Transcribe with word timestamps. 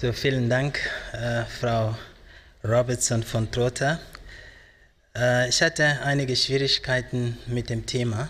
So, 0.00 0.12
vielen 0.12 0.48
Dank, 0.48 0.78
äh, 1.12 1.42
Frau 1.44 1.92
Robertson 2.62 3.20
von 3.24 3.50
Trotha. 3.50 3.98
Äh, 5.16 5.48
ich 5.48 5.60
hatte 5.60 5.84
einige 6.04 6.36
Schwierigkeiten 6.36 7.36
mit 7.48 7.68
dem 7.68 7.84
Thema. 7.84 8.28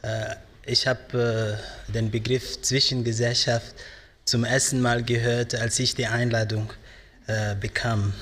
Äh, 0.00 0.36
ich 0.64 0.86
habe 0.86 1.58
äh, 1.90 1.92
den 1.92 2.10
Begriff 2.10 2.62
Zwischengesellschaft 2.62 3.74
zum 4.24 4.44
ersten 4.44 4.80
Mal 4.80 5.02
gehört, 5.02 5.54
als 5.54 5.78
ich 5.80 5.94
die 5.94 6.06
Einladung 6.06 6.72
äh, 7.26 7.54
bekam. 7.56 8.14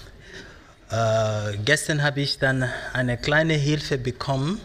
Äh, 0.91 1.56
gestern 1.64 2.02
habe 2.02 2.22
ich 2.22 2.41
dann 2.41 2.68
eine 2.93 3.16
kleine 3.16 3.54
Hilfe 3.54 3.98
bekommen 3.98 4.61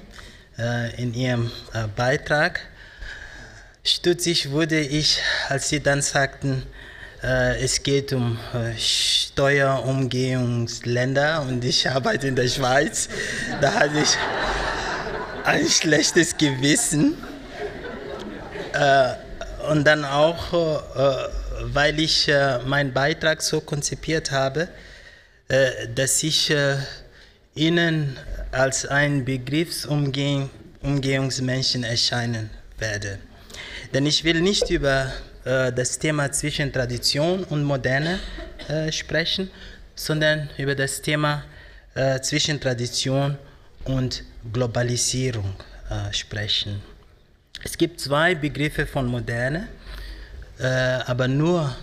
in 0.97 1.13
Ihrem 1.13 1.51
Beitrag. 1.95 2.59
Stutzig 3.83 4.49
wurde 4.49 4.79
ich, 4.79 5.21
als 5.47 5.69
Sie 5.69 5.79
dann 5.79 6.01
sagten, 6.01 6.63
es 7.21 7.83
geht 7.83 8.13
um 8.13 8.39
äh, 8.53 8.71
Steuerumgehungsländer 8.77 11.41
und 11.41 11.65
ich 11.65 11.89
arbeite 11.89 12.27
in 12.27 12.35
der 12.35 12.47
Schweiz. 12.47 13.09
Da 13.59 13.73
hatte 13.73 13.99
ich 13.99 14.15
ein 15.43 15.67
schlechtes 15.67 16.37
Gewissen. 16.37 17.17
Äh, 18.73 19.15
und 19.69 19.85
dann 19.85 20.05
auch, 20.05 20.53
weil 21.63 21.99
ich 21.99 22.31
meinen 22.65 22.93
Beitrag 22.93 23.41
so 23.41 23.59
konzipiert 23.61 24.31
habe, 24.31 24.69
dass 25.93 26.23
ich 26.23 26.53
Ihnen 27.55 28.17
als 28.51 28.85
ein 28.85 29.25
Begriffsumgehungsmenschen 29.25 31.83
erscheinen 31.83 32.49
werde. 32.79 33.19
Denn 33.93 34.05
ich 34.05 34.23
will 34.23 34.39
nicht 34.41 34.69
über 34.69 35.11
äh, 35.49 35.73
das 35.73 35.97
Thema 35.97 36.31
zwischen 36.31 36.71
Tradition 36.71 37.43
und 37.45 37.63
Moderne 37.63 38.19
äh, 38.67 38.91
sprechen, 38.91 39.49
sondern 39.95 40.47
über 40.57 40.75
das 40.75 41.01
Thema 41.01 41.43
äh, 41.95 42.19
zwischen 42.21 42.59
Tradition 42.61 43.35
und 43.85 44.23
Globalisierung 44.53 45.55
äh, 45.89 46.13
sprechen. 46.13 46.81
Es 47.63 47.75
gibt 47.75 47.99
zwei 47.99 48.35
Begriffe 48.35 48.85
von 48.85 49.07
Moderne, 49.07 49.67
äh, 50.59 50.65
aber 50.65 51.27
nur 51.27 51.75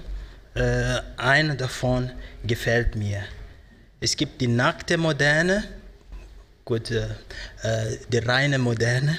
einer 1.19 1.55
davon 1.55 2.11
gefällt 2.43 2.97
mir. 2.97 3.21
Es 4.01 4.17
gibt 4.17 4.41
die 4.41 4.47
nackte 4.47 4.97
Moderne, 4.97 5.65
gut, 6.65 6.89
die 6.89 8.19
reine 8.19 8.59
Moderne, 8.59 9.19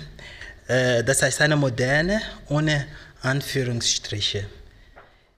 das 0.67 1.21
heißt 1.21 1.41
eine 1.41 1.55
Moderne 1.55 2.19
ohne 2.49 2.87
Anführungsstriche. 3.27 4.45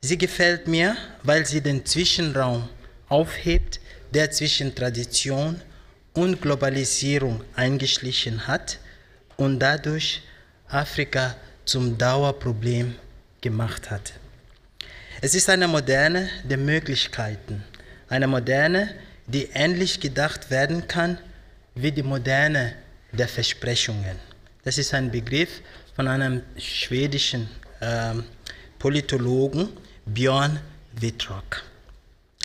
Sie 0.01 0.17
gefällt 0.17 0.67
mir, 0.67 0.95
weil 1.23 1.45
sie 1.45 1.61
den 1.61 1.85
Zwischenraum 1.85 2.69
aufhebt, 3.09 3.79
der 4.13 4.31
zwischen 4.31 4.73
Tradition 4.75 5.59
und 6.13 6.41
Globalisierung 6.41 7.43
eingeschlichen 7.55 8.47
hat 8.47 8.79
und 9.37 9.59
dadurch 9.59 10.21
Afrika 10.69 11.35
zum 11.65 11.97
Dauerproblem 11.97 12.95
gemacht 13.41 13.89
hat. 13.89 14.13
Es 15.21 15.35
ist 15.35 15.49
eine 15.49 15.67
Moderne 15.67 16.29
der 16.43 16.57
Möglichkeiten, 16.57 17.63
eine 18.07 18.27
Moderne, 18.27 18.95
die 19.27 19.49
ähnlich 19.53 19.99
gedacht 19.99 20.49
werden 20.49 20.87
kann 20.87 21.17
wie 21.75 21.91
die 21.91 22.03
Moderne 22.03 22.75
der 23.11 23.27
Versprechungen. 23.27 24.17
Das 24.63 24.77
ist 24.77 24.93
ein 24.93 25.11
Begriff 25.11 25.61
von 25.95 26.07
einem 26.07 26.41
schwedischen 26.57 27.49
ähm, 27.81 28.23
Politologen 28.77 29.69
Björn 30.05 30.59
Wittrock. 30.93 31.63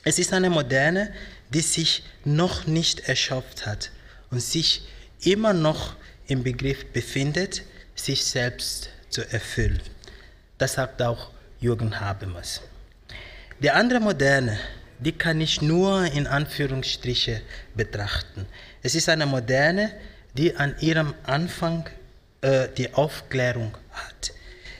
Es 0.05 0.19
ist 0.19 0.33
eine 0.33 0.51
Moderne, 0.51 1.13
die 1.51 1.61
sich 1.61 2.03
noch 2.25 2.67
nicht 2.67 3.09
erschöpft 3.09 3.67
hat 3.67 3.91
und 4.31 4.41
sich 4.41 4.87
immer 5.23 5.53
noch 5.53 5.97
im 6.27 6.43
Begriff 6.43 6.87
befindet, 6.93 7.63
sich 7.95 8.25
selbst 8.25 8.91
zu 9.09 9.23
erfüllen. 9.33 9.81
Das 10.59 10.75
sagt 10.75 11.01
auch 11.03 11.31
Jürgen 11.61 12.01
Habermas. 12.01 12.61
Die 13.61 13.71
andere 13.71 14.01
Moderne, 14.01 14.59
die 14.99 15.13
kann 15.13 15.41
ich 15.41 15.63
nur 15.63 16.05
in 16.05 16.27
Anführungsstriche 16.27 17.41
betrachten. 17.75 18.47
Es 18.83 18.95
ist 18.95 19.09
eine 19.09 19.27
Moderne, 19.27 19.93
die 20.35 20.57
an 20.57 20.75
ihrem 20.81 21.15
Anfang 21.25 21.89
äh, 22.41 22.69
die 22.77 22.93
Aufklärung 22.93 23.77
hat. 23.93 24.33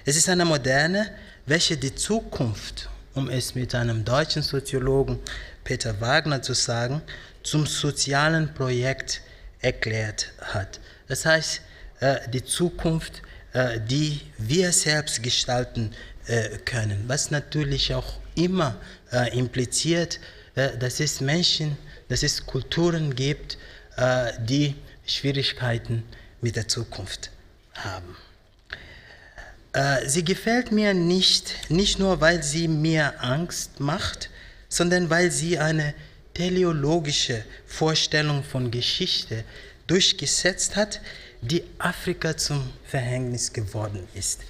Es 0.07 0.17
ist 0.17 0.29
eine 0.29 0.45
moderne, 0.45 1.11
welche 1.47 1.79
die 1.79 1.95
Zukunft, 1.95 2.91
um 3.15 3.31
es 3.31 3.55
mit 3.55 3.75
einem 3.75 4.05
deutschen 4.05 4.43
Soziologen 4.43 5.19
Peter 5.65 5.99
Wagner 5.99 6.43
zu 6.43 6.53
sagen, 6.53 7.01
zum 7.43 7.65
sozialen 7.65 8.53
Projekt 8.53 9.23
erklärt 9.61 10.33
hat. 10.43 10.79
Das 11.09 11.25
heißt, 11.25 11.63
äh, 12.01 12.29
die 12.29 12.45
Zukunft, 12.45 13.23
äh, 13.55 13.81
die 13.81 14.21
wir 14.37 14.73
selbst 14.73 15.23
gestalten 15.23 15.93
äh, 16.27 16.59
können, 16.67 17.05
was 17.07 17.31
natürlich 17.31 17.95
auch 17.95 18.21
immer 18.35 18.77
impliziert, 19.33 20.19
dass 20.57 20.99
es 20.99 21.21
Menschen, 21.21 21.77
dass 22.09 22.25
es 22.25 22.45
Kulturen 22.45 23.15
gibt, 23.15 23.59
die 24.41 24.75
Schwierigkeiten 25.07 26.03
mit 26.41 26.57
der 26.57 26.67
Zukunft 26.67 27.31
haben. 27.75 28.17
Äh, 29.75 30.09
sie 30.09 30.25
gefällt 30.25 30.71
mir 30.71 30.95
nicht, 30.95 31.69
nicht 31.69 31.99
nur, 31.99 32.21
weil 32.21 32.43
sie 32.43 32.69
mir 32.69 33.21
Angst 33.23 33.81
macht, 33.81 34.31
sondern 34.69 35.11
weil 35.11 35.33
sie 35.33 35.59
eine 35.59 35.95
teleologische 36.33 37.45
Vorstellung 37.67 38.45
von 38.45 38.71
Geschichte 38.71 39.45
durchgesetzt 39.89 40.77
hat, 40.77 41.01
die 41.43 41.65
Afrika 41.79 42.37
zum 42.37 42.71
Verhängnis 42.85 43.53
geworden 43.53 44.07
ist. 44.15 44.43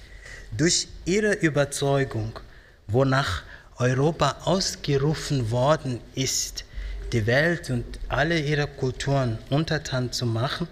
Durch 0.55 0.87
ihre 1.05 1.33
Überzeugung, 1.33 2.39
wonach 2.87 3.43
Europa 3.77 4.37
ausgerufen 4.45 5.49
worden 5.49 5.99
ist, 6.13 6.65
die 7.11 7.25
Welt 7.25 7.71
und 7.71 7.85
alle 8.09 8.39
ihre 8.39 8.67
Kulturen 8.67 9.39
untertan 9.49 10.11
zu 10.11 10.27
machen, 10.27 10.67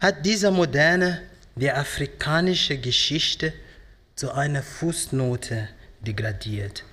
hat 0.00 0.24
dieser 0.24 0.50
moderne, 0.50 1.22
die 1.56 1.70
afrikanische 1.70 2.76
Geschichte 2.76 3.52
zu 4.16 4.32
einer 4.32 4.62
Fußnote 4.62 5.68
degradiert, 6.00 6.84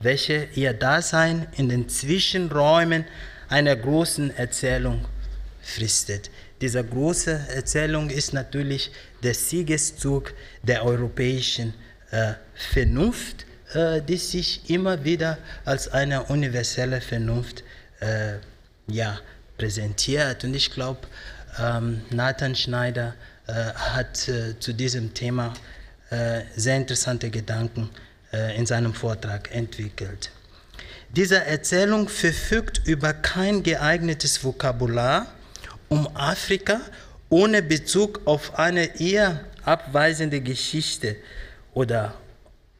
welche 0.00 0.48
ihr 0.54 0.72
Dasein 0.72 1.46
in 1.58 1.68
den 1.68 1.90
Zwischenräumen 1.90 3.04
einer 3.50 3.76
großen 3.76 4.34
Erzählung 4.34 5.04
fristet. 5.60 6.30
Diese 6.62 6.82
große 6.82 7.48
Erzählung 7.54 8.08
ist 8.08 8.32
natürlich 8.32 8.90
der 9.22 9.34
Siegeszug 9.34 10.32
der 10.62 10.84
europäischen 10.86 11.74
äh, 12.12 12.32
Vernunft, 12.54 13.44
äh, 13.74 14.00
die 14.00 14.16
sich 14.16 14.70
immer 14.70 15.04
wieder 15.04 15.36
als 15.66 15.88
eine 15.88 16.24
universelle 16.24 17.02
Vernunft 17.02 17.62
äh, 18.00 18.36
ja, 18.86 19.20
präsentiert. 19.58 20.44
Und 20.44 20.54
ich 20.54 20.70
glaube, 20.70 21.00
ähm, 21.58 22.00
Nathan 22.08 22.54
Schneider 22.54 23.14
äh, 23.46 23.52
hat 23.52 24.28
äh, 24.28 24.58
zu 24.58 24.72
diesem 24.72 25.12
Thema 25.12 25.52
sehr 26.56 26.76
interessante 26.76 27.30
Gedanken 27.30 27.88
äh, 28.32 28.56
in 28.56 28.66
seinem 28.66 28.94
Vortrag 28.94 29.54
entwickelt. 29.54 30.30
Diese 31.08 31.44
Erzählung 31.44 32.08
verfügt 32.08 32.82
über 32.86 33.12
kein 33.12 33.62
geeignetes 33.62 34.44
Vokabular, 34.44 35.26
um 35.88 36.08
Afrika 36.16 36.80
ohne 37.28 37.62
Bezug 37.62 38.20
auf 38.26 38.58
eine 38.58 39.00
eher 39.00 39.40
abweisende 39.64 40.40
Geschichte 40.40 41.16
oder 41.74 42.14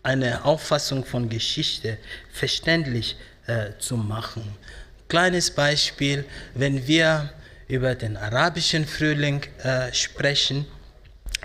eine 0.03 0.45
Auffassung 0.45 1.05
von 1.05 1.29
Geschichte 1.29 1.99
verständlich 2.33 3.17
äh, 3.47 3.71
zu 3.79 3.97
machen. 3.97 4.43
Kleines 5.09 5.51
Beispiel, 5.51 6.25
wenn 6.55 6.87
wir 6.87 7.31
über 7.67 7.97
den 7.97 8.17
arabischen 8.17 8.87
Frühling 8.87 9.43
äh, 9.63 9.93
sprechen, 9.93 10.67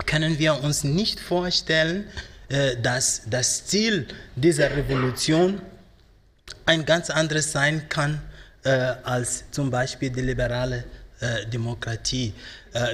können 0.04 0.38
wir 0.38 0.62
uns 0.62 0.84
nicht 0.84 1.20
vorstellen, 1.20 2.06
äh, 2.48 2.76
dass 2.80 3.22
das 3.28 3.66
Ziel 3.66 4.06
dieser 4.36 4.70
Revolution 4.76 5.60
ein 6.64 6.84
ganz 6.84 7.10
anderes 7.10 7.50
sein 7.50 7.88
kann 7.88 8.20
äh, 8.62 8.70
als 9.02 9.44
zum 9.50 9.70
Beispiel 9.70 10.10
die 10.10 10.20
liberale 10.20 10.84
äh, 11.20 11.46
Demokratie. 11.46 12.34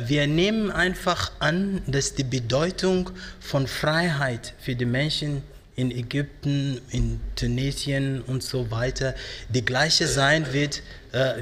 Wir 0.07 0.29
nehmen 0.29 0.71
einfach 0.71 1.33
an, 1.41 1.83
dass 1.89 2.15
die 2.15 2.23
Bedeutung 2.23 3.11
von 3.41 3.67
Freiheit 3.67 4.55
für 4.61 4.77
die 4.77 4.85
Menschen 4.85 5.43
in 5.75 5.91
Ägypten, 5.91 6.81
in 6.91 7.19
Tunesien 7.35 8.23
und 8.23 8.45
so 8.45 8.71
weiter 8.71 9.17
die 9.49 9.65
gleiche 9.65 10.07
sein 10.07 10.53
wird 10.53 10.83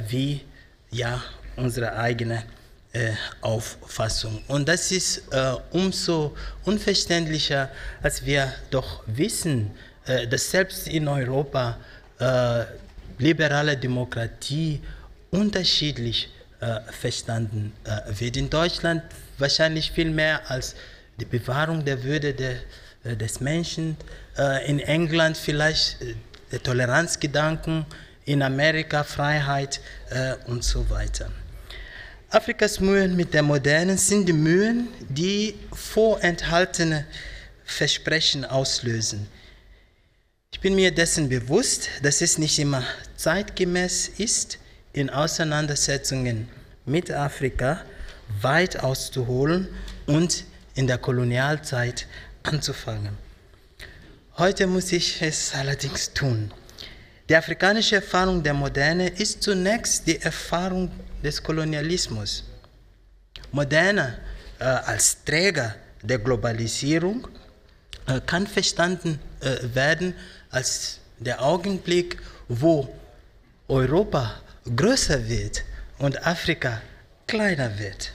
wie 0.09 0.41
ja, 0.91 1.23
unsere 1.57 1.99
eigene 1.99 2.43
Auffassung. 3.41 4.43
Und 4.49 4.69
das 4.69 4.91
ist 4.91 5.33
äh, 5.33 5.55
umso 5.71 6.37
unverständlicher, 6.65 7.71
als 8.03 8.25
wir 8.25 8.53
doch 8.71 9.05
wissen, 9.07 9.71
äh, 10.07 10.27
dass 10.27 10.51
selbst 10.51 10.89
in 10.89 11.07
Europa 11.07 11.79
äh, 12.19 12.65
liberale 13.19 13.77
Demokratie 13.77 14.81
unterschiedlich 15.31 16.31
äh, 16.61 16.81
verstanden 16.91 17.73
äh, 17.85 18.19
wird. 18.19 18.37
In 18.37 18.51
Deutschland 18.51 19.03
wahrscheinlich 19.39 19.93
viel 19.93 20.11
mehr 20.11 20.51
als 20.51 20.75
die 21.19 21.27
Bewahrung 21.27 21.85
der 21.85 22.03
Würde 22.03 22.35
der, 22.35 22.57
des 23.05 23.41
Menschen. 23.41 23.97
In 24.67 24.79
England 24.79 25.37
vielleicht 25.37 25.99
der 26.51 26.63
Toleranzgedanken, 26.63 27.85
in 28.25 28.43
Amerika 28.43 29.05
Freiheit 29.05 29.81
und 30.47 30.65
so 30.65 30.89
weiter. 30.89 31.31
Afrikas 32.33 32.79
Mühen 32.79 33.17
mit 33.17 33.35
der 33.35 33.43
Modernen 33.43 33.99
sind 33.99 34.27
die 34.27 34.33
Mühen, 34.33 34.87
die 35.09 35.57
vorenthaltene 35.73 37.05
Versprechen 37.65 38.45
auslösen. 38.45 39.27
Ich 40.53 40.61
bin 40.61 40.77
mir 40.77 40.93
dessen 40.93 41.29
bewusst, 41.29 41.89
dass 42.05 42.21
es 42.21 42.39
nicht 42.39 42.61
immer 42.61 42.85
zeitgemäß 43.17 44.13
ist, 44.19 44.59
in 44.93 45.11
Auseinandersetzungen 45.11 46.49
mit 46.87 47.11
Afrika 47.11 47.85
weit 48.41 48.79
auszuholen 48.79 49.67
und 50.07 50.45
in 50.77 50.87
der 50.87 50.99
Kolonialzeit 50.99 52.07
anzufangen. 52.45 53.19
Heute 54.39 54.69
muss 54.69 54.93
ich 54.93 55.21
es 55.21 55.53
allerdings 55.53 56.13
tun. 56.13 56.53
Die 57.29 57.35
afrikanische 57.35 57.97
Erfahrung 57.97 58.41
der 58.41 58.55
Moderne 58.55 59.09
ist 59.09 59.43
zunächst 59.43 60.07
die 60.07 60.21
Erfahrung 60.23 60.93
des 61.23 61.43
Kolonialismus. 61.43 62.45
Moderne 63.53 64.19
äh, 64.59 64.65
als 64.65 65.25
Träger 65.25 65.75
der 66.03 66.19
Globalisierung 66.19 67.29
äh, 68.07 68.21
kann 68.21 68.47
verstanden 68.47 69.19
äh, 69.41 69.57
werden 69.75 70.15
als 70.51 70.99
der 71.19 71.43
Augenblick, 71.43 72.19
wo 72.49 72.93
Europa 73.69 74.41
größer 74.75 75.29
wird 75.29 75.63
und 75.99 76.27
Afrika 76.27 76.81
kleiner 77.27 77.79
wird. 77.79 78.13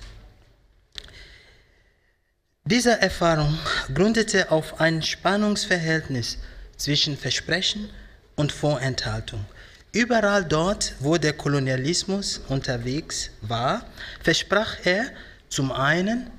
Diese 2.64 3.00
Erfahrung 3.00 3.58
gründete 3.94 4.52
auf 4.52 4.82
ein 4.82 5.04
Spannungsverhältnis 5.04 6.40
zwischen 6.78 7.16
Versprechen 7.16 7.90
und 8.36 8.52
Vorenthaltung. 8.52 9.46
Überall 9.96 10.44
dort, 10.44 10.94
wo 11.00 11.16
der 11.16 11.32
Kolonialismus 11.32 12.42
unterwegs 12.50 13.30
war, 13.40 13.86
versprach 14.22 14.76
er 14.84 15.06
zum 15.48 15.72
einen, 15.72 16.30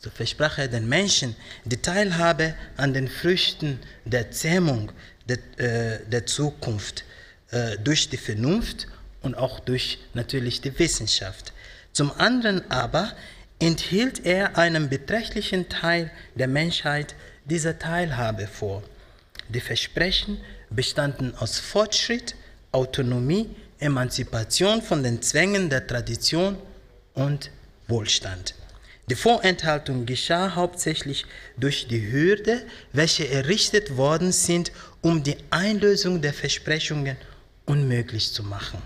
so 0.00 0.10
versprach 0.10 0.58
er 0.58 0.68
den 0.68 0.88
Menschen 0.88 1.34
die 1.64 1.82
Teilhabe 1.82 2.54
an 2.76 2.94
den 2.94 3.08
Früchten 3.08 3.80
der 4.04 4.30
Zähmung 4.30 4.92
der, 5.28 5.38
äh, 5.58 6.06
der 6.06 6.24
Zukunft 6.26 7.02
äh, 7.50 7.76
durch 7.82 8.10
die 8.10 8.16
Vernunft 8.16 8.86
und 9.22 9.34
auch 9.34 9.58
durch 9.58 9.98
natürlich 10.12 10.60
die 10.60 10.78
Wissenschaft. 10.78 11.52
Zum 11.90 12.12
anderen 12.12 12.70
aber 12.70 13.12
enthielt 13.58 14.24
er 14.24 14.56
einem 14.56 14.88
beträchtlichen 14.88 15.68
Teil 15.68 16.12
der 16.36 16.46
Menschheit 16.46 17.16
diese 17.44 17.76
Teilhabe 17.76 18.46
vor. 18.46 18.84
Die 19.48 19.60
Versprechen 19.60 20.40
bestanden 20.70 21.34
aus 21.36 21.58
Fortschritt, 21.58 22.36
Autonomie, 22.74 23.48
Emanzipation 23.78 24.82
von 24.82 25.02
den 25.02 25.22
Zwängen 25.22 25.70
der 25.70 25.86
Tradition 25.86 26.56
und 27.14 27.50
Wohlstand. 27.88 28.54
Die 29.10 29.14
Vorenthaltung 29.14 30.06
geschah 30.06 30.54
hauptsächlich 30.54 31.26
durch 31.58 31.88
die 31.88 32.10
Hürde, 32.10 32.62
welche 32.92 33.28
errichtet 33.28 33.96
worden 33.96 34.32
sind, 34.32 34.72
um 35.02 35.22
die 35.22 35.36
Einlösung 35.50 36.22
der 36.22 36.32
Versprechungen 36.32 37.16
unmöglich 37.66 38.32
zu 38.32 38.42
machen. 38.42 38.80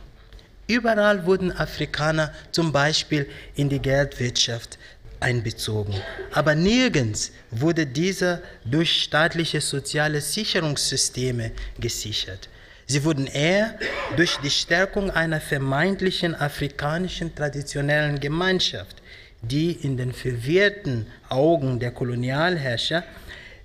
Überall 0.66 1.24
wurden 1.24 1.52
Afrikaner 1.52 2.32
zum 2.50 2.72
Beispiel 2.72 3.28
in 3.54 3.68
die 3.68 3.78
Geldwirtschaft 3.78 4.78
einbezogen, 5.20 5.94
aber 6.32 6.54
nirgends 6.54 7.32
wurde 7.50 7.86
dieser 7.86 8.42
durch 8.64 9.02
staatliche 9.02 9.60
soziale 9.60 10.20
Sicherungssysteme 10.20 11.52
gesichert. 11.78 12.48
Sie 12.90 13.04
wurden 13.04 13.26
eher 13.26 13.78
durch 14.16 14.38
die 14.38 14.50
Stärkung 14.50 15.10
einer 15.10 15.42
vermeintlichen 15.42 16.34
afrikanischen 16.34 17.34
traditionellen 17.34 18.18
Gemeinschaft, 18.18 19.02
die 19.42 19.72
in 19.72 19.98
den 19.98 20.14
verwirrten 20.14 21.06
Augen 21.28 21.78
der 21.80 21.90
Kolonialherrscher 21.90 23.04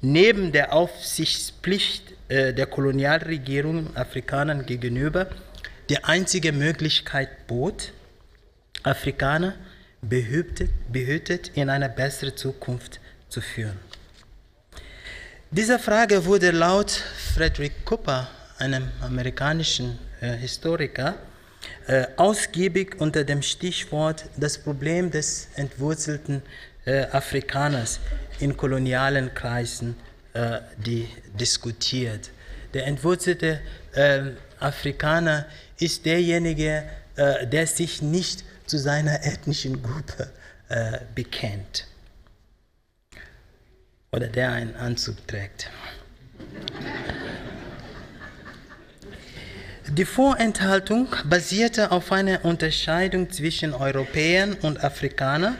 neben 0.01 0.51
der 0.51 0.73
Aufsichtspflicht 0.73 2.13
äh, 2.27 2.53
der 2.53 2.65
Kolonialregierung 2.65 3.95
Afrikanern 3.95 4.65
gegenüber 4.65 5.27
die 5.87 6.03
einzige 6.03 6.51
Möglichkeit 6.51 7.47
bot, 7.47 7.93
Afrikaner 8.83 9.55
behütet, 10.01 10.69
behütet 10.91 11.51
in 11.55 11.69
eine 11.69 11.87
bessere 11.87 12.35
Zukunft 12.35 12.99
zu 13.29 13.39
führen. 13.39 13.79
Diese 15.49 15.79
Frage 15.79 16.25
wurde 16.25 16.51
laut 16.51 16.91
Frederick 17.33 17.85
Cooper 17.85 18.27
einem 18.63 18.89
amerikanischen 19.01 19.99
äh, 20.21 20.31
Historiker, 20.37 21.15
äh, 21.87 22.07
ausgiebig 22.17 22.95
unter 22.99 23.23
dem 23.23 23.41
Stichwort 23.41 24.25
das 24.37 24.57
Problem 24.57 25.11
des 25.11 25.49
entwurzelten 25.55 26.41
äh, 26.85 27.05
Afrikaners 27.11 27.99
in 28.39 28.55
kolonialen 28.55 29.33
Kreisen 29.33 29.95
äh, 30.33 30.61
die 30.77 31.07
diskutiert. 31.39 32.31
Der 32.73 32.87
entwurzelte 32.87 33.59
äh, 33.93 34.31
Afrikaner 34.59 35.45
ist 35.77 36.05
derjenige, 36.05 36.83
äh, 37.15 37.45
der 37.45 37.67
sich 37.67 38.01
nicht 38.01 38.43
zu 38.65 38.77
seiner 38.77 39.23
ethnischen 39.23 39.81
Gruppe 39.83 40.29
bekennt 41.13 41.85
oder 44.11 44.25
der 44.25 44.53
einen 44.53 44.75
Anzug 44.75 45.27
trägt. 45.27 45.69
Die 49.95 50.05
Vorenthaltung 50.05 51.07
basierte 51.23 51.91
auf 51.91 52.11
einer 52.11 52.43
Unterscheidung 52.45 53.31
zwischen 53.31 53.75
Europäern 53.75 54.53
und 54.53 54.83
Afrikanern, 54.83 55.55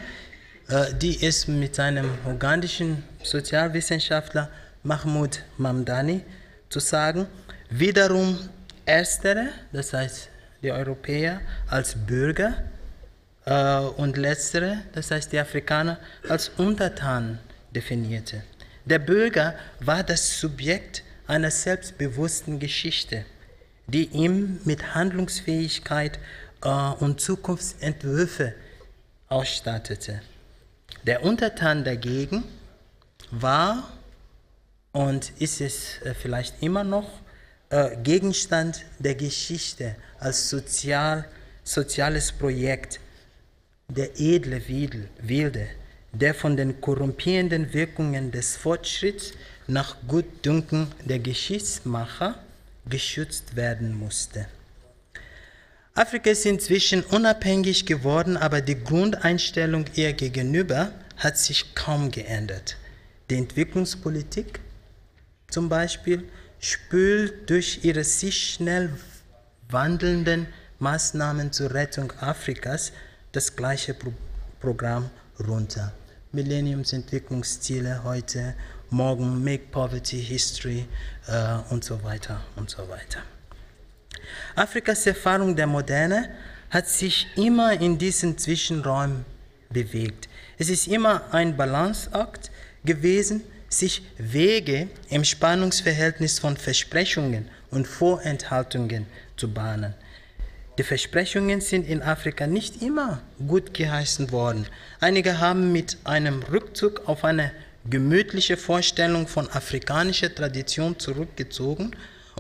äh, 0.70 0.92
die 0.96 1.24
es 1.24 1.48
mit 1.48 1.76
seinem 1.76 2.10
ugandischen 2.26 3.04
Sozialwissenschaftler 3.22 4.50
Mahmoud 4.82 5.44
Mamdani 5.60 6.22
zu 6.70 6.80
sagen, 6.80 7.28
wiederum 7.70 8.40
erstere, 8.88 9.50
das 9.72 9.94
heißt 9.94 10.30
die 10.64 10.72
Europäer 10.72 11.40
als 11.68 11.94
Bürger 11.94 12.56
äh, 13.46 13.78
und 13.78 14.18
letztere, 14.18 14.80
das 14.94 15.12
heißt 15.12 15.32
die 15.32 15.38
Afrikaner 15.38 16.00
als 16.28 16.50
Untertan 16.58 17.38
definierte. 17.70 18.42
Der 18.86 18.98
Bürger 18.98 19.54
war 19.80 20.02
das 20.02 20.40
Subjekt 20.40 21.04
einer 21.28 21.52
selbstbewussten 21.52 22.58
Geschichte 22.58 23.26
die 23.88 24.06
ihm 24.06 24.60
mit 24.66 24.96
Handlungsfähigkeit 24.96 26.20
äh, 26.64 26.70
und 26.70 27.22
Zukunftsentwürfe 27.22 28.54
ausstattete. 29.28 30.22
Der 31.06 31.24
Untertan 31.24 31.84
dagegen 31.84 32.44
war 33.32 33.92
und 34.92 35.32
ist 35.40 35.60
es 35.60 36.02
äh, 36.04 36.14
vielleicht 36.14 36.62
immer 36.62 36.84
noch 36.84 37.10
äh, 37.70 37.98
Gegenstand 38.04 38.86
der 39.00 39.16
Geschichte 39.16 39.96
als 40.20 40.50
sozial, 40.50 41.26
soziales 41.64 42.32
Projekt, 42.32 43.00
der 43.90 44.20
edle 44.20 44.62
Wilde, 44.68 45.68
der 46.12 46.34
von 46.34 46.56
den 46.56 46.80
korrumpierenden 46.80 47.74
Wirkungen 47.74 48.32
des 48.32 48.56
Fortschritts 48.56 49.34
nach 49.68 49.96
Gutdünken 50.08 50.88
der 51.04 51.20
Geschichtsmacher 51.20 52.36
geschützt 52.86 53.56
werden 53.56 53.98
musste. 53.98 54.48
Afrika 55.96 56.32
ist 56.32 56.46
inzwischen 56.46 57.04
unabhängig 57.04 57.86
geworden, 57.86 58.36
aber 58.36 58.62
die 58.62 58.84
Grundeinstellung 58.84 59.86
ihr 59.94 60.14
gegenüber 60.14 60.92
hat 61.18 61.38
sich 61.38 61.76
kaum 61.76 62.10
geändert. 62.10 62.78
Die 63.30 63.36
Entwicklungspolitik 63.36 64.60
zum 65.50 65.70
Beispiel 65.70 66.24
spült 66.60 67.50
durch 67.50 67.82
ihre 67.84 68.04
sich 68.04 68.54
schnell 68.54 68.90
wandelnden 69.70 70.48
Maßnahmen 70.80 71.52
zur 71.52 71.74
Rettung 71.74 72.12
Afrikas 72.20 72.92
das 73.32 73.56
gleiche 73.56 73.94
Pro 73.94 74.14
Programm 74.60 75.10
runter. 75.46 75.94
Millenniumsentwicklungsziele 76.32 78.04
heute 78.04 78.56
morgen 78.94 79.44
Make 79.44 79.66
Poverty 79.72 80.22
History 80.22 80.86
äh, 81.28 81.74
und 81.74 81.84
so 81.84 82.04
weiter 82.04 82.42
und 82.56 82.70
so 82.70 82.88
weiter. 82.88 83.20
Afrikas 84.56 85.08
Erfahrung 85.08 85.56
der 85.56 85.66
Moderne 85.68 86.30
hat 86.70 86.88
sich 86.88 87.28
immer 87.36 87.74
in 87.74 87.98
diesen 87.98 88.38
Zwischenräumen 88.38 89.26
bewegt. 89.70 90.30
Es 90.60 90.70
ist 90.70 90.88
immer 90.88 91.34
ein 91.34 91.58
Balanceakt 91.58 92.52
gewesen, 92.86 93.42
sich 93.68 94.04
Wege 94.20 94.88
im 95.10 95.24
Spannungsverhältnis 95.24 96.38
von 96.38 96.56
Versprechungen 96.56 97.50
und 97.72 97.88
Vorenthaltungen 97.88 99.08
zu 99.36 99.52
bahnen. 99.52 99.96
Die 100.78 100.84
Versprechungen 100.84 101.62
sind 101.62 101.88
in 101.88 102.04
Afrika 102.04 102.46
nicht 102.46 102.84
immer 102.84 103.22
gut 103.48 103.74
geheißen 103.74 104.32
worden. 104.32 104.68
Einige 105.00 105.40
haben 105.40 105.72
mit 105.72 105.98
einem 106.04 106.44
Rückzug 106.44 107.08
auf 107.08 107.24
eine 107.24 107.52
gemütliche 107.90 108.58
Vorstellung 108.58 109.28
von 109.28 109.50
afrikanischer 109.50 110.34
Tradition 110.34 110.98
zurückgezogen 110.98 111.96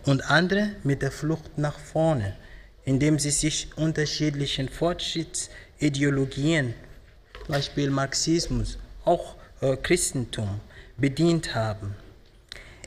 und 0.05 0.29
andere 0.29 0.71
mit 0.83 1.01
der 1.01 1.11
Flucht 1.11 1.57
nach 1.57 1.77
vorne, 1.77 2.35
indem 2.85 3.19
sie 3.19 3.31
sich 3.31 3.69
unterschiedlichen 3.75 4.69
Fortschrittsideologien, 4.69 6.73
Beispiel 7.47 7.89
Marxismus, 7.89 8.77
auch 9.03 9.35
äh, 9.61 9.75
Christentum, 9.77 10.61
bedient 10.97 11.55
haben. 11.55 11.95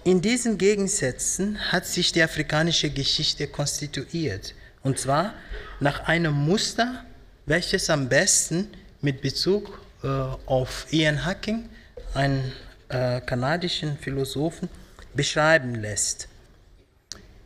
In 0.04 0.22
diesen 0.22 0.56
Gegensätzen 0.56 1.58
hat 1.72 1.84
sich 1.84 2.12
die 2.12 2.22
afrikanische 2.22 2.90
Geschichte 2.90 3.48
konstituiert 3.48 4.54
und 4.82 4.98
zwar 4.98 5.34
nach 5.80 6.06
einem 6.06 6.32
Muster, 6.32 7.04
welches 7.44 7.90
am 7.90 8.08
besten 8.08 8.68
mit 9.02 9.20
Bezug 9.20 9.80
äh, 10.02 10.06
auf 10.06 10.86
Ian 10.90 11.25
Hacking, 11.25 11.68
einen 12.16 12.52
äh, 12.88 13.20
kanadischen 13.20 13.99
Philosophen, 13.99 14.68
beschreiben 15.14 15.75
lässt. 15.75 16.28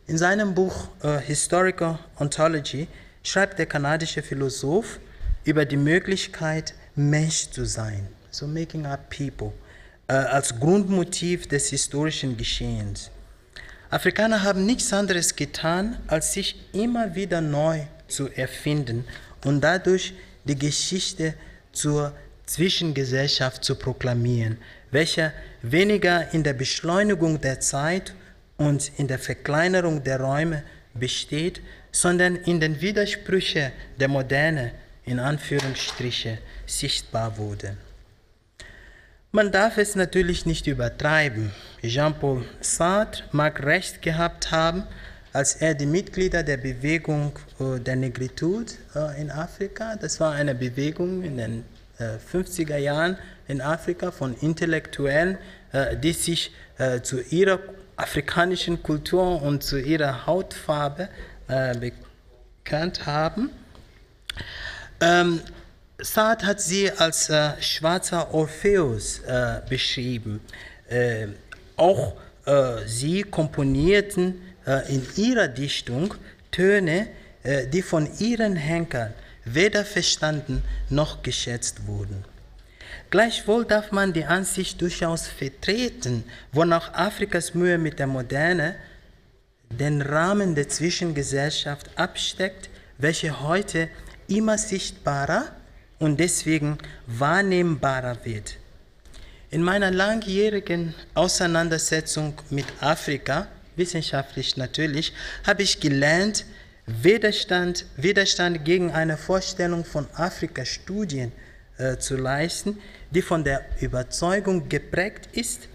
In 0.07 0.17
seinem 0.17 0.53
Buch 0.53 0.89
äh, 1.03 1.19
Historical 1.19 1.99
Ontology 2.19 2.87
schreibt 3.23 3.59
der 3.59 3.65
kanadische 3.65 4.21
Philosoph 4.21 4.99
über 5.45 5.65
die 5.65 5.77
Möglichkeit, 5.77 6.73
Mensch 6.95 7.49
zu 7.49 7.65
sein, 7.65 8.07
so 8.29 8.45
making 8.47 8.85
up 8.85 9.09
people, 9.09 9.53
äh, 10.07 10.13
als 10.13 10.59
Grundmotiv 10.59 11.47
des 11.47 11.69
historischen 11.69 12.35
Geschehens. 12.35 13.09
Afrikaner 13.89 14.43
haben 14.43 14.65
nichts 14.65 14.91
anderes 14.91 15.35
getan, 15.35 15.97
als 16.07 16.33
sich 16.33 16.55
immer 16.73 17.15
wieder 17.15 17.41
neu 17.41 17.81
zu 18.07 18.29
erfinden 18.29 19.05
und 19.45 19.61
dadurch 19.61 20.13
die 20.45 20.57
Geschichte 20.57 21.33
zur 21.71 22.13
Zwischengesellschaft 22.51 23.63
zu 23.63 23.75
proklamieren, 23.75 24.57
welche 24.91 25.31
weniger 25.61 26.33
in 26.33 26.43
der 26.43 26.53
Beschleunigung 26.53 27.39
der 27.39 27.61
Zeit 27.61 28.13
und 28.57 28.91
in 28.97 29.07
der 29.07 29.19
Verkleinerung 29.19 30.03
der 30.03 30.19
Räume 30.19 30.63
besteht, 30.93 31.61
sondern 31.93 32.35
in 32.35 32.59
den 32.59 32.81
Widersprüchen 32.81 33.71
der 33.97 34.09
Moderne 34.09 34.73
in 35.05 35.19
Anführungsstriche 35.19 36.39
sichtbar 36.65 37.37
wurde. 37.37 37.77
Man 39.31 39.53
darf 39.53 39.77
es 39.77 39.95
natürlich 39.95 40.45
nicht 40.45 40.67
übertreiben. 40.67 41.51
Jean-Paul 41.81 42.43
Sartre 42.59 43.23
mag 43.31 43.63
recht 43.63 44.01
gehabt 44.01 44.51
haben, 44.51 44.83
als 45.31 45.55
er 45.55 45.73
die 45.73 45.85
Mitglieder 45.85 46.43
der 46.43 46.57
Bewegung 46.57 47.31
äh, 47.61 47.79
der 47.79 47.95
Negritude 47.95 48.73
äh, 48.93 49.21
in 49.21 49.31
Afrika, 49.31 49.95
das 49.95 50.19
war 50.19 50.33
eine 50.33 50.53
Bewegung 50.53 51.23
in 51.23 51.37
den 51.37 51.63
50er 52.31 52.75
äh, 52.75 52.83
Jahren 52.83 53.17
in 53.47 53.61
Afrika 53.61 54.11
von 54.11 54.35
Intellektuellen, 54.35 55.37
die 56.03 56.13
sich 56.13 56.51
zu 57.03 57.21
ihrer 57.21 57.59
afrikanischen 57.95 58.83
Kultur 58.83 59.41
und 59.41 59.63
zu 59.63 59.77
ihrer 59.77 60.25
Hautfarbe 60.25 61.09
bekannt 62.63 63.05
haben. 63.05 63.49
Ähm, 64.99 65.41
Sartre 66.01 66.47
hat 66.47 66.61
sie 66.61 66.91
als 66.91 67.29
äh, 67.29 67.51
schwarzer 67.61 68.33
Orpheus 68.33 69.19
äh, 69.19 69.61
beschrieben. 69.69 70.41
Äh, 70.89 71.27
auch 71.77 72.13
äh, 72.45 72.87
sie 72.87 73.21
komponierten 73.23 74.41
äh, 74.65 74.93
in 74.93 75.05
ihrer 75.15 75.47
Dichtung 75.47 76.15
Töne, 76.51 77.07
äh, 77.43 77.67
die 77.67 77.83
von 77.83 78.09
ihren 78.19 78.55
Henkern 78.55 79.13
weder 79.45 79.85
verstanden 79.85 80.63
noch 80.89 81.23
geschätzt 81.23 81.87
wurden. 81.87 82.25
Gleichwohl 83.09 83.65
darf 83.65 83.91
man 83.91 84.13
die 84.13 84.25
Ansicht 84.25 84.81
durchaus 84.81 85.27
vertreten, 85.27 86.23
wonach 86.51 86.93
Afrikas 86.93 87.53
Mühe 87.53 87.77
mit 87.77 87.99
der 87.99 88.07
Moderne 88.07 88.75
den 89.69 90.01
Rahmen 90.01 90.55
der 90.55 90.69
Zwischengesellschaft 90.69 91.89
absteckt, 91.97 92.69
welche 92.97 93.41
heute 93.41 93.89
immer 94.27 94.57
sichtbarer 94.57 95.51
und 95.99 96.19
deswegen 96.19 96.77
wahrnehmbarer 97.07 98.17
wird. 98.23 98.57
In 99.49 99.63
meiner 99.63 99.91
langjährigen 99.91 100.95
Auseinandersetzung 101.13 102.33
mit 102.49 102.65
Afrika, 102.79 103.47
wissenschaftlich 103.75 104.55
natürlich, 104.55 105.13
habe 105.45 105.63
ich 105.63 105.79
gelernt, 105.79 106.45
Widerstand, 107.01 107.85
Widerstand 107.95 108.65
gegen 108.65 108.91
eine 108.91 109.17
Vorstellung 109.17 109.85
von 109.85 110.07
Afrika-Studien 110.13 111.31
äh, 111.77 111.97
zu 111.97 112.17
leisten, 112.17 112.77
die 113.11 113.21
von 113.21 113.43
der 113.43 113.65
Überzeugung 113.79 114.67
geprägt 114.67 115.29
ist, 115.31 115.67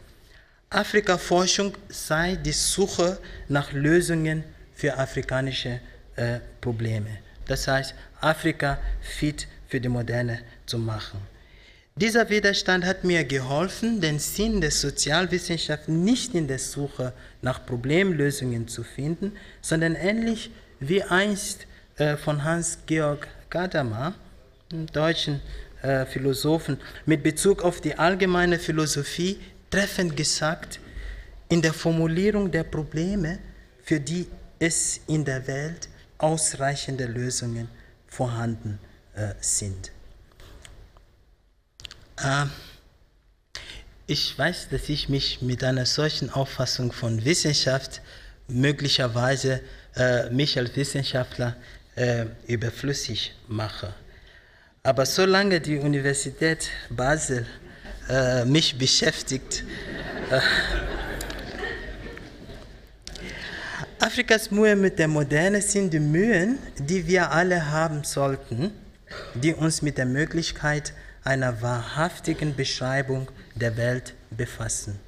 Afrika-Forschung 0.69 1.73
sei 1.89 2.37
die 2.37 2.53
Suche 2.53 3.19
nach 3.49 3.73
Lösungen 3.73 4.45
für 4.75 4.99
afrikanische 4.99 5.81
äh, 6.17 6.41
Probleme. 6.61 7.19
Das 7.47 7.67
heißt, 7.69 7.95
Afrika 8.21 8.79
fit 9.01 9.47
für 9.69 9.81
die 9.81 9.89
Moderne 9.89 10.41
zu 10.67 10.79
machen. 10.79 11.21
Dieser 11.95 12.29
Widerstand 12.29 12.85
hat 12.85 13.05
mir 13.05 13.25
geholfen, 13.25 14.01
den 14.03 14.19
Sinn 14.19 14.61
der 14.61 14.71
Sozialwissenschaft 14.71 15.89
nicht 15.89 16.35
in 16.35 16.47
der 16.47 16.59
Suche 16.59 17.15
nach 17.41 17.65
Problemlösungen 17.65 18.69
zu 18.69 18.83
finden, 18.83 19.33
sondern 19.63 19.95
ähnlich 19.95 20.51
wie 20.80 21.02
einst 21.02 21.66
äh, 21.97 22.16
von 22.16 22.45
Hans-Georg 22.45 23.28
Gadamer, 23.50 24.14
einem 24.73 24.87
deutschen 24.87 25.40
äh, 25.83 26.06
Philosophen, 26.06 26.78
mit 27.04 27.23
Bezug 27.23 27.62
auf 27.62 27.80
die 27.80 27.97
allgemeine 27.99 28.59
Philosophie 28.59 29.40
treffend 29.71 30.16
gesagt, 30.16 30.80
in 31.49 31.62
der 31.62 31.73
Formulierung 31.73 32.50
der 32.50 32.64
Probleme, 32.64 33.38
für 33.83 34.00
die 34.00 34.26
es 34.59 35.00
in 35.06 35.25
der 35.25 35.47
Welt 35.47 35.88
ausreichende 36.18 37.06
Lösungen 37.06 37.68
vorhanden 38.09 38.78
äh, 39.14 39.35
sind. 39.40 39.92
Äh, 42.16 42.47
ich 44.06 44.38
weiß, 44.38 44.68
dass 44.71 44.88
ich 44.88 45.09
mich 45.09 45.42
mit 45.42 45.64
einer 45.64 45.87
solchen 45.87 46.30
Auffassung 46.30 46.92
von 46.92 47.25
Wissenschaft 47.25 48.00
möglicherweise 48.49 49.61
äh, 49.97 50.31
mich 50.31 50.59
als 50.59 50.75
Wissenschaftler 50.76 51.57
äh, 51.95 52.26
überflüssig 52.47 53.35
mache. 53.49 53.95
Aber 54.83 55.07
solange 55.07 55.61
die 55.61 55.79
Universität 55.79 56.69
Basel 56.91 57.47
äh, 58.09 58.45
mich 58.45 58.79
beschäftigt, 58.79 59.65
äh, 60.31 60.41
Afrikas 63.99 64.50
Mühe 64.50 64.76
mit 64.76 64.99
der 64.99 65.09
Moderne 65.09 65.61
sind 65.61 65.93
die 65.93 65.99
Mühen, 66.00 66.59
die 66.79 67.07
wir 67.07 67.33
alle 67.33 67.71
haben 67.71 68.05
sollten, 68.05 68.71
die 69.35 69.55
uns 69.55 69.83
mit 69.83 69.99
der 69.99 70.07
Möglichkeit 70.07 70.93
einer 71.25 71.61
wahrhaftigen 71.61 72.55
Beschreibung 72.55 73.29
der 73.55 73.76
Welt 73.76 74.15
befassen. 74.31 75.00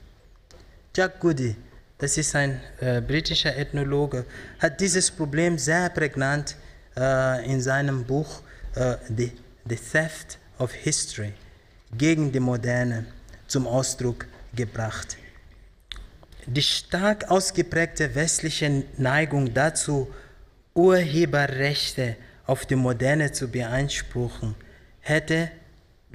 Jack 0.96 1.20
Goody, 1.20 1.54
das 1.98 2.16
ist 2.16 2.34
ein 2.34 2.60
äh, 2.80 3.00
britischer 3.00 3.56
Ethnologe, 3.56 4.24
hat 4.58 4.80
dieses 4.80 5.10
Problem 5.10 5.58
sehr 5.58 5.90
prägnant 5.90 6.56
äh, 6.96 7.44
in 7.50 7.60
seinem 7.60 8.04
Buch 8.04 8.42
äh, 8.74 8.96
The, 9.16 9.32
The 9.68 9.76
Theft 9.76 10.38
of 10.58 10.72
History 10.72 11.32
gegen 11.96 12.30
die 12.30 12.40
Moderne 12.40 13.06
zum 13.46 13.66
Ausdruck 13.66 14.26
gebracht. 14.54 15.16
Die 16.46 16.62
stark 16.62 17.30
ausgeprägte 17.30 18.14
westliche 18.14 18.84
Neigung 18.96 19.52
dazu, 19.52 20.08
Urheberrechte 20.74 22.16
auf 22.46 22.64
die 22.64 22.76
Moderne 22.76 23.32
zu 23.32 23.48
beanspruchen, 23.48 24.54
hätte 25.00 25.50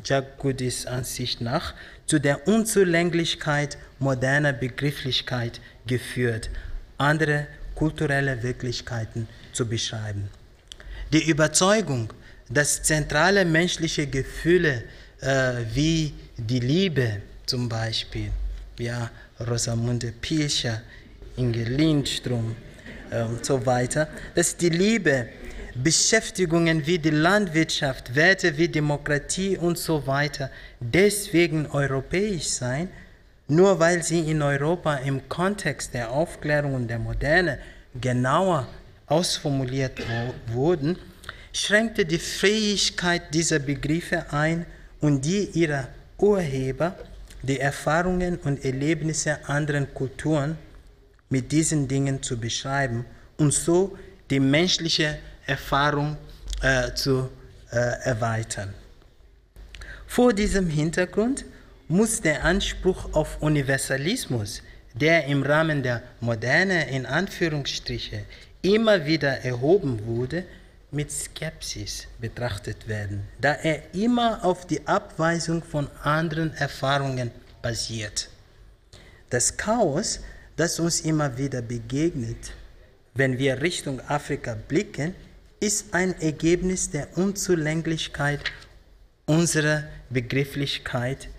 Jack 0.04 0.40
Goodys 0.40 0.86
Ansicht 0.88 1.42
nach 1.42 1.75
zu 2.06 2.20
der 2.20 2.48
Unzulänglichkeit 2.48 3.78
moderner 4.00 4.54
Begrifflichkeit 4.54 5.62
geführt, 5.86 6.50
andere 6.98 7.48
kulturelle 7.75 8.42
Wirklichkeiten 8.44 9.28
zu 9.52 9.68
beschreiben. 9.68 10.30
Die 11.12 11.30
Überzeugung, 11.30 12.12
dass 12.50 12.84
zentrale 12.84 13.46
menschliche 13.46 14.08
Gefühle 14.08 14.84
äh, 15.22 15.54
wie 15.74 16.13
die 16.38 16.60
Liebe 16.60 17.22
zum 17.46 17.70
Beispiel, 17.70 18.32
ja, 18.80 19.10
Rosamunde 19.40 20.12
Pilcher, 20.12 20.82
Inge 21.38 21.63
Lindström 21.63 22.56
äh, 23.10 23.24
und 23.24 23.46
so 23.46 23.66
weiter, 23.66 24.08
dass 24.36 24.56
die 24.56 24.70
Liebe 24.70 25.28
Beschäftigungen 25.75 26.86
wie 26.86 27.00
die 27.00 27.10
Landwirtschaft, 27.10 28.16
Werte 28.16 28.58
wie 28.58 28.68
Demokratie 28.68 29.58
und 29.58 29.78
so 29.78 30.06
weiter 30.06 30.52
deswegen 30.80 31.66
europäisch 31.66 32.48
sein, 32.48 32.90
nur 33.48 33.80
weil 33.80 34.04
sie 34.04 34.32
in 34.32 34.42
Europa 34.42 34.96
im 34.96 35.28
Kontext 35.30 35.94
der 35.94 36.12
Aufklärung 36.12 36.76
und 36.76 36.88
der 36.88 37.00
Moderne 37.00 37.60
genauer 38.00 38.68
ausformuliert 39.08 40.02
wurden, 40.48 40.98
schränkte 41.52 42.06
die 42.06 42.20
Fähigkeit 42.20 43.34
dieser 43.34 43.60
Begriffe 43.60 44.26
ein 44.32 44.66
und 45.02 45.24
die 45.26 45.50
ihrer 45.54 45.88
Urheber 46.18 46.96
die 47.44 47.60
Erfahrungen 47.60 48.38
und 48.38 48.64
Erlebnisse 48.64 49.38
anderen 49.48 49.94
Kulturen 49.94 50.58
mit 51.30 51.52
diesen 51.52 51.88
Dingen 51.88 52.24
zu 52.24 52.40
beschreiben 52.40 53.06
und 53.38 53.54
so 53.54 53.98
die 54.30 54.40
menschliche 54.40 55.20
Erfahrung 55.46 56.18
äh, 56.62 56.94
zu 56.94 57.30
äh, 57.72 57.76
erweitern. 58.04 58.74
Vor 60.08 60.32
diesem 60.32 60.68
Hintergrund 60.70 61.44
muss 61.94 62.22
der 62.22 62.44
Anspruch 62.44 63.14
auf 63.14 63.40
Universalismus, 63.40 64.64
der 64.96 65.26
im 65.26 65.44
Rahmen 65.44 65.84
der 65.84 66.02
Moderne 66.22 66.90
in 66.90 67.06
Anführungsstriche 67.06 68.26
immer 68.64 69.06
wieder 69.06 69.46
erhoben 69.46 70.04
wurde, 70.08 70.44
mit 70.90 71.12
Skepsis 71.12 72.08
betrachtet 72.20 72.88
werden, 72.88 73.28
da 73.40 73.54
er 73.54 73.94
immer 73.94 74.44
auf 74.44 74.66
die 74.66 74.88
Abweisung 74.88 75.62
von 75.62 75.88
anderen 76.02 76.52
Erfahrungen 76.56 77.30
basiert. 77.62 78.28
Das 79.30 79.56
Chaos, 79.56 80.22
das 80.56 80.80
uns 80.80 81.02
immer 81.02 81.38
wieder 81.38 81.62
begegnet, 81.62 82.54
wenn 83.14 83.38
wir 83.38 83.62
Richtung 83.62 84.02
Afrika 84.08 84.58
blicken, 84.68 85.14
ist 85.60 85.94
ein 85.94 86.20
Ergebnis 86.20 86.90
der 86.90 87.16
Unzulänglichkeit 87.20 88.42
unserer 89.28 89.84
Begrifflichkeit, 90.10 91.30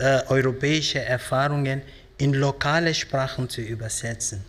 äh, 0.00 0.22
europäische 0.28 1.00
Erfahrungen 1.04 1.82
in 2.16 2.32
lokale 2.32 2.94
Sprachen 2.94 3.50
zu 3.50 3.60
übersetzen. 3.60 4.42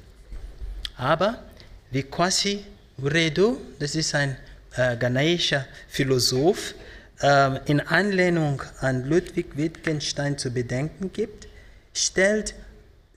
Aber 0.96 1.44
wie 1.90 2.04
Kwasi 2.04 2.64
Uredo, 2.98 3.58
das 3.78 3.96
ist 3.96 4.16
ein 4.16 4.38
äh, 4.78 4.96
ghanaischer 4.96 5.66
Philosoph, 5.90 6.74
äh, 7.22 7.60
in 7.66 7.82
Anlehnung 7.82 8.62
an 8.80 9.04
Ludwig 9.10 9.58
Wittgenstein 9.58 10.38
zu 10.38 10.52
bedenken 10.52 11.12
gibt, 11.12 11.50
stellt 11.94 12.54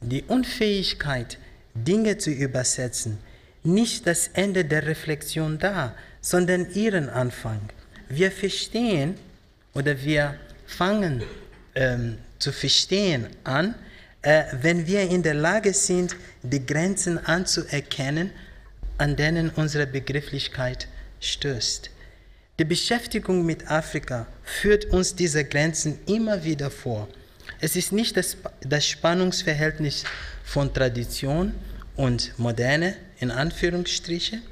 die 0.00 0.25
Unfähigkeit, 0.25 1.38
Dinge 1.75 2.19
zu 2.19 2.31
übersetzen, 2.31 3.19
nicht 3.62 4.09
das 4.09 4.29
Ende 4.35 4.64
der 4.64 4.87
Reflexion 4.87 5.59
dar, 5.61 5.95
sondern 6.21 6.73
ihren 6.75 7.09
Anfang. 7.09 7.61
Wir 8.09 8.33
verstehen 8.33 9.14
oder 9.73 10.03
wir 10.03 10.35
fangen 10.67 11.23
ähm, 11.75 12.19
zu 12.38 12.52
verstehen 12.52 13.28
an, 13.45 13.75
äh, 14.23 14.45
wenn 14.62 14.87
wir 14.87 15.02
in 15.02 15.23
der 15.23 15.35
Lage 15.35 15.73
sind, 15.75 16.16
die 16.43 16.64
Grenzen 16.64 17.19
anzuerkennen, 17.19 18.31
an 18.99 19.16
denen 19.16 19.50
unsere 19.50 19.87
Begrifflichkeit 19.87 20.88
stößt. 21.21 21.90
Die 22.59 22.64
Beschäftigung 22.64 23.45
mit 23.45 23.69
Afrika 23.71 24.26
führt 24.45 24.87
uns 24.87 25.14
diese 25.14 25.45
Grenzen 25.45 25.99
immer 26.07 26.45
wieder 26.45 26.71
vor. 26.71 27.09
Es 27.61 27.76
ist 27.76 27.93
nicht 27.93 28.16
das, 28.16 28.37
das 28.61 28.87
Spannungsverhältnis 28.87 30.04
von 30.45 30.73
Tradition 30.73 31.54
und 31.97 32.38
Moderne, 32.38 32.97
in 33.19 33.31
Anführungsstrichen. 33.31 34.43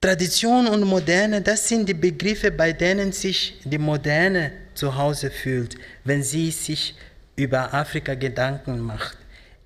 Tradition 0.00 0.68
und 0.68 0.82
Moderne, 0.82 1.40
das 1.42 1.68
sind 1.68 1.88
die 1.88 1.94
Begriffe, 1.94 2.50
bei 2.50 2.72
denen 2.72 3.12
sich 3.12 3.60
die 3.64 3.78
Moderne 3.78 4.52
zu 4.76 4.96
Hause 4.96 5.30
fühlt, 5.30 5.76
wenn 6.04 6.22
sie 6.22 6.50
sich 6.50 6.94
über 7.36 7.74
Afrika 7.74 8.14
Gedanken 8.14 8.80
macht. 8.80 9.16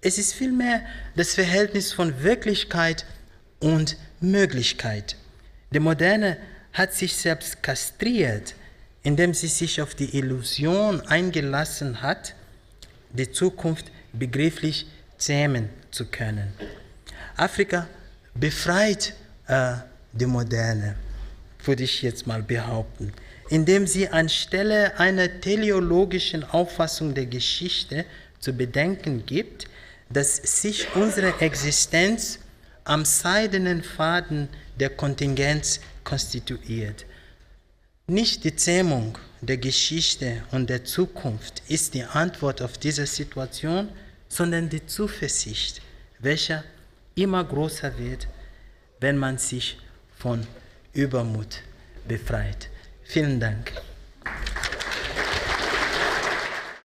Es 0.02 0.18
ist 0.18 0.32
vielmehr 0.32 0.82
das 1.14 1.34
Verhältnis 1.34 1.92
von 1.92 2.22
Wirklichkeit 2.22 3.04
und 3.60 3.96
Möglichkeit. 4.20 5.16
Die 5.72 5.80
Moderne 5.80 6.36
hat 6.72 6.94
sich 6.94 7.16
selbst 7.16 7.62
kastriert, 7.62 8.54
indem 9.02 9.34
sie 9.34 9.48
sich 9.48 9.80
auf 9.80 9.94
die 9.94 10.16
Illusion 10.16 11.00
eingelassen 11.02 12.02
hat, 12.02 12.34
die 13.12 13.30
Zukunft 13.30 13.90
begrifflich 14.12 14.86
zähmen 15.18 15.68
zu 15.90 16.06
können. 16.06 16.52
Afrika 17.36 17.86
befreit 18.34 19.14
äh, 19.46 19.74
die 20.12 20.26
Moderne, 20.26 20.96
würde 21.64 21.84
ich 21.84 22.02
jetzt 22.02 22.26
mal 22.26 22.42
behaupten, 22.42 23.12
indem 23.50 23.86
sie 23.86 24.08
anstelle 24.08 24.98
einer 24.98 25.40
teleologischen 25.40 26.44
Auffassung 26.44 27.14
der 27.14 27.26
Geschichte 27.26 28.06
zu 28.38 28.52
bedenken 28.52 29.26
gibt, 29.26 29.66
dass 30.08 30.36
sich 30.36 30.86
unsere 30.94 31.38
Existenz 31.40 32.38
am 32.84 33.04
seidenen 33.04 33.82
Faden 33.82 34.48
der 34.78 34.90
Kontingenz 34.90 35.80
konstituiert. 36.04 37.04
Nicht 38.06 38.44
die 38.44 38.56
Zähmung 38.56 39.18
der 39.40 39.58
Geschichte 39.58 40.42
und 40.52 40.70
der 40.70 40.84
Zukunft 40.84 41.62
ist 41.68 41.94
die 41.94 42.04
Antwort 42.04 42.62
auf 42.62 42.78
diese 42.78 43.06
Situation, 43.06 43.88
sondern 44.28 44.68
die 44.68 44.86
Zuversicht, 44.86 45.82
welche 46.20 46.62
immer 47.14 47.44
größer 47.44 47.98
wird, 47.98 48.28
wenn 49.00 49.18
man 49.18 49.38
sich 49.38 49.78
von 50.16 50.46
Übermut 50.92 51.62
befreit. 52.06 52.69
Vielen 53.10 53.40
Dank. 53.40 53.72